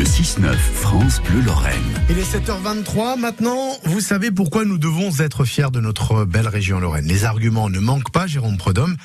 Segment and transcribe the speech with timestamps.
[0.00, 1.74] Le 6-9, France Bleu Lorraine.
[2.08, 3.20] Il est 7h23.
[3.20, 7.04] Maintenant, vous savez pourquoi nous devons être fiers de notre belle région Lorraine.
[7.04, 8.96] Les arguments ne manquent pas, Jérôme Prodhomme.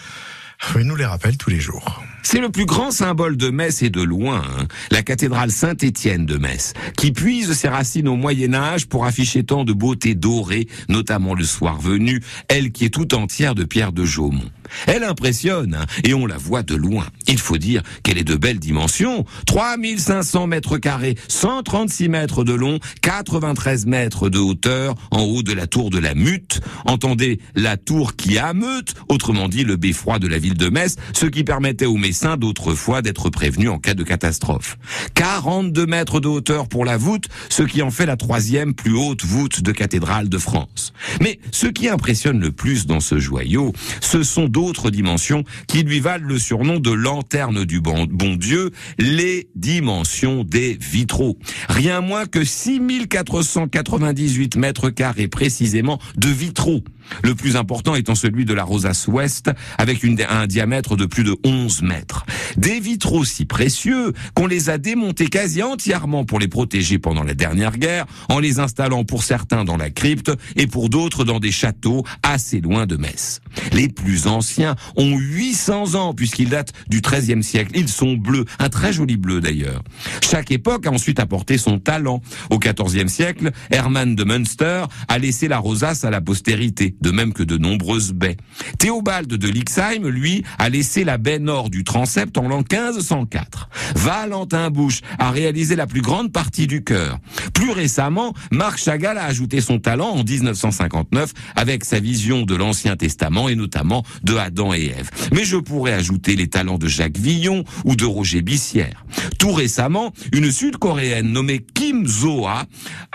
[0.77, 2.01] Il nous les rappelle tous les jours.
[2.23, 4.67] C'est le plus grand symbole de Metz et de loin, hein.
[4.89, 9.65] la cathédrale Saint-Étienne de Metz, qui puise ses racines au Moyen Âge pour afficher tant
[9.65, 14.05] de beauté dorée, notamment le soir venu, elle qui est tout entière de pierre de
[14.05, 14.49] Jaumont.
[14.87, 17.05] Elle impressionne, hein, et on la voit de loin.
[17.27, 19.25] Il faut dire qu'elle est de belles dimensions.
[19.47, 25.67] 3500 mètres carrés, 136 mètres de long, 93 mètres de hauteur, en haut de la
[25.67, 26.61] tour de la Mute.
[26.85, 31.25] Entendez, la tour qui ameute, autrement dit le beffroi de la ville de Metz, ce
[31.25, 34.77] qui permettait aux Messins d'autrefois d'être prévenus en cas de catastrophe.
[35.15, 39.23] 42 mètres de hauteur pour la voûte, ce qui en fait la troisième plus haute
[39.23, 40.93] voûte de cathédrale de France.
[41.21, 45.99] Mais ce qui impressionne le plus dans ce joyau, ce sont d'autres dimensions qui lui
[45.99, 51.37] valent le surnom de lanterne du bon, Dieu, les dimensions des vitraux.
[51.67, 56.85] Rien moins que 6498 mètres carrés précisément de vitraux.
[57.23, 61.35] Le plus important étant celui de la rosace ouest, avec un diamètre de plus de
[61.43, 62.25] 11 mètres.
[62.57, 67.34] Des vitraux si précieux qu'on les a démontés quasi entièrement pour les protéger pendant la
[67.34, 71.52] dernière guerre, en les installant pour certains dans la crypte et pour d'autres dans des
[71.52, 73.42] châteaux assez loin de Metz.
[73.72, 77.72] Les plus anciens ont 800 ans puisqu'ils datent du XIIIe siècle.
[77.75, 79.84] Ils sont bleus, un très joli bleu d'ailleurs.
[80.23, 82.22] Chaque époque a ensuite apporté son talent.
[82.50, 87.34] Au XIVe siècle, Hermann de Münster a laissé la rosace à la postérité de même
[87.34, 88.38] que de nombreuses baies.
[88.80, 93.70] Théobald de Lixheim, lui, a laissé la baie nord du transept en l'an 1504.
[93.96, 97.20] Valentin Bouche a réalisé la plus grande partie du chœur.
[97.54, 102.96] Plus récemment, Marc Chagall a ajouté son talent en 1959 avec sa vision de l'Ancien
[102.96, 105.09] Testament et notamment de Adam et Ève.
[105.32, 109.06] Mais je pourrais ajouter les talents de Jacques Villon ou de Roger Bissière.
[109.40, 112.66] Tout récemment, une sud-coréenne nommée Kim Zoa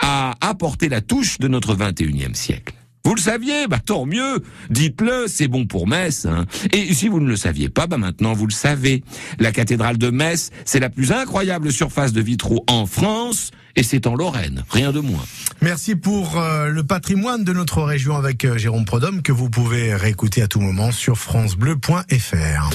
[0.01, 2.75] a apporté la touche de notre 21e siècle.
[3.05, 4.43] Vous le saviez Bah tant mieux.
[4.69, 6.27] Dites-le, c'est bon pour Metz.
[6.27, 6.47] Hein.
[6.73, 9.03] Et si vous ne le saviez pas, bah maintenant vous le savez.
[9.39, 14.07] La cathédrale de Metz, c'est la plus incroyable surface de vitraux en France, et c'est
[14.07, 15.25] en Lorraine, rien de moins.
[15.63, 19.95] Merci pour euh, le patrimoine de notre région avec euh, Jérôme Prodhomme que vous pouvez
[19.95, 22.71] réécouter à tout moment sur francebleu.fr.